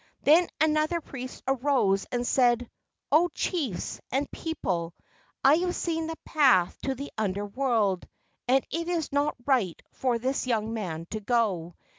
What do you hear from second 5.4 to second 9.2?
I have seen the path to the Under world, and it is